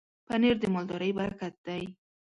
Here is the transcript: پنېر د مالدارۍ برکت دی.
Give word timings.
پنېر 0.27 0.55
د 0.61 0.63
مالدارۍ 0.73 1.11
برکت 1.19 1.53
دی. 1.65 1.83